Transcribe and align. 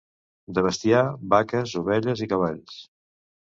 De 0.57 0.61
bestiar, 0.67 1.01
vaques, 1.33 1.75
ovelles 1.83 2.25
i 2.27 2.31
cavalls. 2.33 2.81